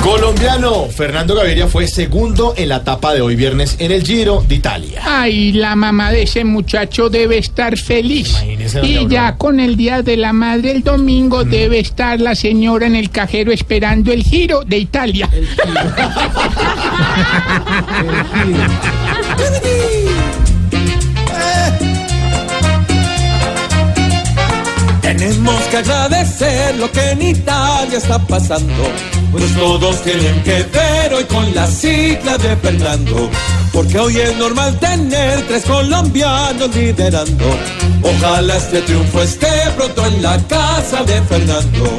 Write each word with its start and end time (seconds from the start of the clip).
Colombiano 0.00 0.88
Fernando 0.90 1.34
Gaviria 1.34 1.66
fue 1.66 1.88
segundo 1.88 2.54
en 2.56 2.68
la 2.68 2.76
etapa 2.76 3.14
de 3.14 3.20
hoy 3.20 3.34
viernes 3.34 3.74
en 3.80 3.90
el 3.90 4.04
Giro 4.04 4.44
de 4.46 4.54
Italia. 4.54 5.02
Ay, 5.04 5.50
la 5.50 5.74
mamá 5.74 6.12
de 6.12 6.22
ese 6.22 6.44
muchacho 6.44 7.10
debe 7.10 7.38
estar 7.38 7.76
feliz. 7.76 8.32
Y 8.84 9.08
ya 9.08 9.36
con 9.36 9.58
el 9.58 9.76
día 9.76 10.02
de 10.02 10.16
la 10.16 10.32
madre 10.32 10.70
el 10.70 10.84
domingo 10.84 11.42
debe 11.42 11.80
estar 11.80 12.20
la 12.20 12.36
señora 12.36 12.86
en 12.86 12.94
el 12.94 13.10
cajero 13.10 13.50
esperando 13.50 14.12
el 14.12 14.22
giro 14.22 14.62
de 14.62 14.78
Italia. 14.78 15.28
Tenemos 25.18 25.60
que 25.64 25.76
agradecer 25.76 26.74
lo 26.76 26.90
que 26.90 27.10
en 27.10 27.20
Italia 27.20 27.98
está 27.98 28.18
pasando. 28.18 28.82
Pues 29.30 29.54
todos 29.54 30.02
tienen 30.02 30.42
que 30.42 30.62
ver 30.62 31.12
hoy 31.12 31.24
con 31.24 31.54
la 31.54 31.66
sigla 31.66 32.38
de 32.38 32.56
Fernando. 32.56 33.28
Porque 33.74 33.98
hoy 33.98 34.16
es 34.16 34.34
normal 34.38 34.78
tener 34.80 35.46
tres 35.46 35.64
colombianos 35.64 36.74
liderando. 36.74 37.44
Ojalá 38.02 38.56
este 38.56 38.80
triunfo 38.80 39.20
esté 39.20 39.50
pronto 39.76 40.06
en 40.06 40.22
la 40.22 40.38
casa 40.48 41.04
de 41.04 41.20
Fernando. 41.20 41.90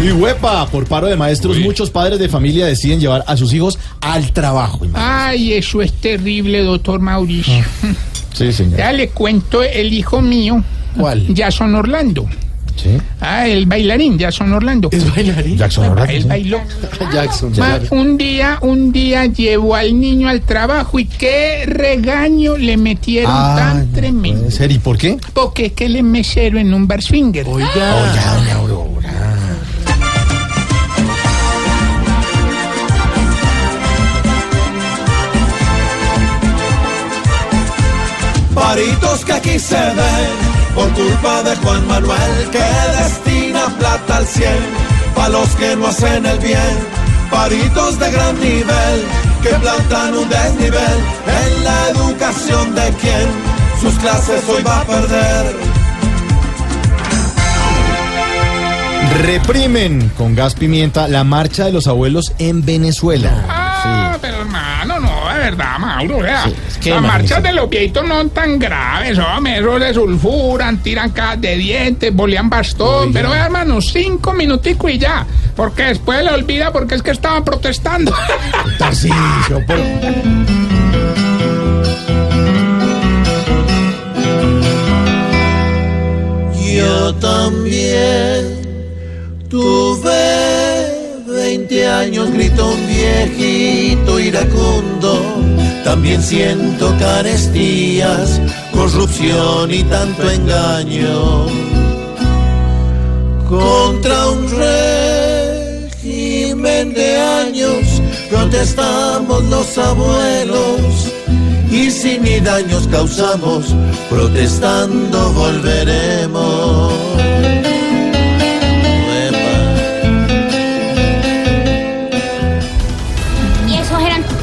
Y 0.00 0.12
huepa, 0.12 0.68
por 0.68 0.86
paro 0.86 1.08
de 1.08 1.16
maestros, 1.16 1.58
muchos 1.58 1.90
padres 1.90 2.20
de 2.20 2.28
familia 2.28 2.66
deciden 2.66 3.00
llevar 3.00 3.24
a 3.26 3.36
sus 3.36 3.52
hijos 3.52 3.80
al 4.00 4.32
trabajo. 4.32 4.86
Ay, 4.94 5.54
eso 5.54 5.82
es 5.82 5.92
terrible, 5.92 6.62
doctor 6.62 7.00
Mauricio. 7.00 7.64
Sí, 8.32 8.52
señor. 8.52 8.78
Ya 8.78 8.92
le 8.92 9.08
cuento 9.08 9.62
el 9.62 9.92
hijo 9.92 10.20
mío, 10.22 10.62
¿Cuál? 10.96 11.26
Jason 11.36 11.74
Orlando. 11.74 12.26
Sí. 12.74 12.96
Ah, 13.20 13.46
el 13.46 13.66
bailarín, 13.66 14.18
Jason 14.18 14.50
Orlando. 14.52 14.88
bailarín? 15.14 15.58
Jackson 15.58 15.84
Él 15.84 15.90
Orlando. 15.90 16.28
bailó. 16.28 16.60
Jackson. 17.12 17.52
Ma, 17.58 17.78
un 17.90 18.16
día, 18.16 18.58
un 18.62 18.90
día 18.92 19.26
llevó 19.26 19.74
al 19.76 20.00
niño 20.00 20.28
al 20.28 20.40
trabajo 20.40 20.98
y 20.98 21.04
qué 21.04 21.64
regaño 21.66 22.56
le 22.56 22.78
metieron 22.78 23.30
Ah, 23.32 23.54
tan 23.58 23.92
tremendo. 23.92 24.38
¿Puede 24.40 24.50
ser? 24.52 24.72
¿Y 24.72 24.78
por 24.78 24.96
qué? 24.96 25.18
Porque 25.34 25.66
es 25.66 25.72
que 25.72 25.84
él 25.84 25.96
es 25.96 26.02
mesero 26.02 26.58
en 26.58 26.72
un 26.72 26.88
bar 26.88 27.02
swinger. 27.02 27.46
Oiga, 27.46 27.68
doña 27.68 28.54
Aurora. 28.56 28.71
Paritos 38.72 39.22
que 39.26 39.32
aquí 39.34 39.58
se 39.58 39.76
ven 39.76 40.32
por 40.74 40.88
culpa 40.94 41.42
de 41.42 41.54
Juan 41.56 41.86
Manuel 41.88 42.48
que 42.50 42.64
destina 42.98 43.66
plata 43.78 44.16
al 44.16 44.26
cien 44.26 44.60
pa' 45.14 45.28
los 45.28 45.46
que 45.56 45.76
no 45.76 45.88
hacen 45.88 46.24
el 46.24 46.38
bien. 46.38 46.78
Paritos 47.30 47.98
de 47.98 48.10
gran 48.10 48.40
nivel 48.40 49.04
que 49.42 49.50
plantan 49.50 50.14
un 50.16 50.26
desnivel 50.26 50.98
en 51.26 51.64
la 51.64 51.88
educación 51.90 52.74
de 52.74 52.88
quien 52.92 53.28
sus 53.78 53.92
clases 53.98 54.42
hoy 54.48 54.62
va 54.62 54.80
a 54.80 54.84
perder. 54.86 55.54
Reprimen 59.20 60.08
con 60.16 60.34
gas 60.34 60.54
pimienta 60.54 61.08
la 61.08 61.24
marcha 61.24 61.66
de 61.66 61.72
los 61.72 61.86
abuelos 61.88 62.32
en 62.38 62.64
Venezuela. 62.64 63.44
Ah, 63.50 64.16
pero 64.18 64.38
hermano, 64.38 64.98
no, 64.98 65.28
de 65.28 65.38
verdad, 65.40 65.78
Mauro, 65.78 66.20
vea. 66.20 66.44
Sí, 66.44 66.54
Las 66.90 67.02
marchas 67.02 67.42
de 67.42 67.52
los 67.52 67.68
viejitos 67.70 68.04
no 68.06 68.16
son 68.16 68.30
tan 68.30 68.58
graves, 68.58 69.18
hombre, 69.18 69.58
esos 69.58 69.80
se 69.82 69.94
sulfuran, 69.94 70.82
tiran 70.82 71.10
cajas 71.10 71.40
de 71.40 71.56
dientes, 71.56 72.14
bolean 72.14 72.50
bastón, 72.50 73.12
pero 73.12 73.30
vea, 73.30 73.44
hermano, 73.46 73.80
cinco 73.80 74.32
minuticos 74.32 74.90
y 74.90 74.98
ya, 74.98 75.26
porque 75.54 75.84
después 75.84 76.22
le 76.24 76.30
olvida 76.30 76.72
porque 76.72 76.94
es 76.96 77.02
que 77.02 77.10
estaban 77.12 77.44
protestando. 77.44 78.12
Tarcisio, 78.78 79.64
por- 79.66 79.78
Yo 86.74 87.14
también 87.16 88.62
tuve 89.48 91.22
20 91.26 91.86
años, 91.86 92.30
grito 92.32 92.66
un 92.66 92.86
viejito 92.86 94.18
iracundo. 94.18 95.51
También 95.84 96.22
siento 96.22 96.94
carestías, 96.98 98.40
corrupción 98.72 99.72
y 99.72 99.82
tanto 99.84 100.30
engaño. 100.30 101.46
Contra 103.48 104.28
un 104.30 104.48
régimen 106.00 106.94
de 106.94 107.16
años 107.18 108.00
protestamos 108.30 109.44
los 109.44 109.76
abuelos. 109.76 111.12
Y 111.70 111.90
si 111.90 112.18
ni 112.18 112.38
daños 112.40 112.86
causamos, 112.88 113.74
protestando 114.08 115.32
volveremos. 115.32 117.11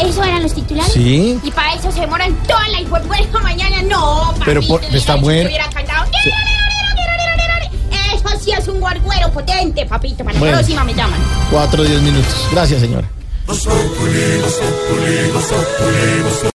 Esos 0.00 0.26
eran, 0.26 0.42
los 0.42 0.54
titulares? 0.54 0.92
Sí. 0.92 1.38
Y 1.42 1.50
para 1.50 1.74
eso 1.74 1.90
se 1.92 2.00
demoran 2.00 2.34
toda 2.46 2.66
la 2.68 2.80
buena 3.00 3.40
mañana. 3.42 3.82
No, 3.82 4.34
Pero 4.44 4.60
papito, 4.60 4.78
por- 4.88 4.96
está 4.96 5.14
bueno. 5.16 5.50
Eso 8.14 8.38
sí 8.40 8.50
es 8.52 8.66
un 8.68 8.80
guarguero 8.80 9.30
potente, 9.32 9.84
papito. 9.86 10.24
Para 10.24 10.38
Bueno. 10.38 10.52
la 10.56 10.58
próxima 10.60 10.84
me 10.84 10.94
llaman. 10.94 11.20
Cuatro 11.50 11.82
o 11.82 11.86
diez 11.86 12.00
minutos. 12.02 12.34
Gracias, 12.52 12.80
señora. 12.80 13.08